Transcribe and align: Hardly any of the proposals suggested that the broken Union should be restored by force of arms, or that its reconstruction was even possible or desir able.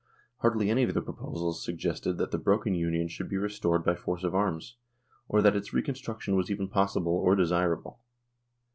Hardly 0.37 0.71
any 0.71 0.81
of 0.81 0.95
the 0.95 1.01
proposals 1.03 1.63
suggested 1.63 2.13
that 2.17 2.31
the 2.31 2.39
broken 2.39 2.73
Union 2.73 3.07
should 3.07 3.29
be 3.29 3.37
restored 3.37 3.83
by 3.83 3.93
force 3.93 4.23
of 4.23 4.33
arms, 4.33 4.77
or 5.29 5.43
that 5.43 5.55
its 5.55 5.73
reconstruction 5.75 6.35
was 6.35 6.49
even 6.49 6.69
possible 6.69 7.13
or 7.15 7.35
desir 7.35 7.73
able. 7.77 7.99